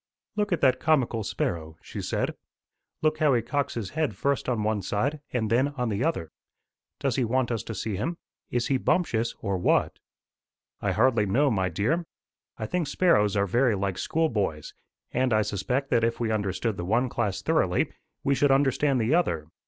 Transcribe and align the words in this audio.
"Look 0.35 0.51
at 0.51 0.61
that 0.61 0.79
comical 0.79 1.23
sparrow," 1.23 1.77
she 1.83 2.01
said. 2.01 2.33
"Look 3.03 3.19
how 3.19 3.35
he 3.35 3.43
cocks 3.43 3.75
his 3.75 3.91
head 3.91 4.15
first 4.15 4.49
on 4.49 4.63
one 4.63 4.81
side 4.81 5.19
and 5.31 5.51
then 5.51 5.67
on 5.77 5.89
the 5.89 6.03
other. 6.03 6.31
Does 6.99 7.17
he 7.17 7.23
want 7.23 7.51
us 7.51 7.61
to 7.61 7.75
see 7.75 7.97
him? 7.97 8.17
Is 8.49 8.65
he 8.65 8.77
bumptious, 8.77 9.35
or 9.41 9.59
what?" 9.59 9.99
"I 10.81 10.91
hardly 10.93 11.27
know, 11.27 11.51
my 11.51 11.69
dear. 11.69 12.03
I 12.57 12.65
think 12.65 12.87
sparrows 12.87 13.37
are 13.37 13.45
very 13.45 13.75
like 13.75 13.99
schoolboys; 13.99 14.73
and 15.11 15.33
I 15.33 15.43
suspect 15.43 15.91
that 15.91 16.03
if 16.03 16.19
we 16.19 16.31
understood 16.31 16.77
the 16.77 16.83
one 16.83 17.07
class 17.07 17.43
thoroughly, 17.43 17.93
we 18.23 18.33
should 18.33 18.49
understand 18.49 18.99
the 18.99 19.13
other. 19.13 19.45